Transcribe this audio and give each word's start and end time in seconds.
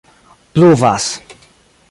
pluvas 0.55 1.05